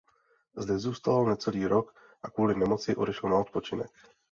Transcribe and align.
Zde 0.57 0.79
zůstal 0.79 1.25
necelý 1.25 1.65
rok 1.65 1.95
a 2.23 2.29
kvůli 2.29 2.55
nemoci 2.55 2.95
odešel 2.95 3.29
na 3.29 3.37
odpočinek. 3.37 3.91